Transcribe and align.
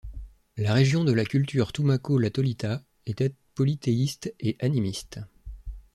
La 0.57 0.73
religion 0.73 1.03
de 1.03 1.11
la 1.13 1.25
culture 1.25 1.71
Tumaco-La 1.71 2.31
Tolita 2.31 2.83
était 3.05 3.35
polythéiste 3.53 4.33
et 4.39 4.57
animiste. 4.59 5.19